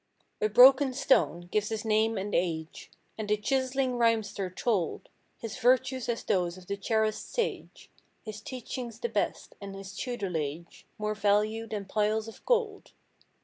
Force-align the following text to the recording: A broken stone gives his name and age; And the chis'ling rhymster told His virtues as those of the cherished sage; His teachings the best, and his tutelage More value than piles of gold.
A 0.41 0.49
broken 0.49 0.95
stone 0.95 1.41
gives 1.41 1.69
his 1.69 1.85
name 1.85 2.17
and 2.17 2.33
age; 2.33 2.89
And 3.19 3.29
the 3.29 3.37
chis'ling 3.37 3.99
rhymster 3.99 4.49
told 4.49 5.09
His 5.37 5.59
virtues 5.59 6.09
as 6.09 6.23
those 6.23 6.57
of 6.57 6.65
the 6.65 6.75
cherished 6.75 7.29
sage; 7.31 7.91
His 8.23 8.41
teachings 8.41 8.99
the 9.01 9.09
best, 9.09 9.53
and 9.61 9.75
his 9.75 9.95
tutelage 9.95 10.87
More 10.97 11.13
value 11.13 11.67
than 11.67 11.85
piles 11.85 12.27
of 12.27 12.43
gold. 12.47 12.93